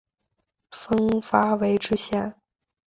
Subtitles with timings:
[0.71, 2.33] 分发为知县。